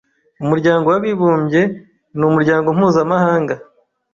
Umuryango 0.43 0.85
w’abibumbye 0.93 1.61
ni 2.17 2.23
umuryango 2.29 2.67
mpuzamahanga. 2.77 3.55